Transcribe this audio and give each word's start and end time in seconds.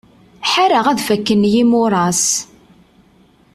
Ḥareɣ 0.51 0.85
ad 0.87 0.99
fakken 1.07 1.41
yimuras. 1.53 2.23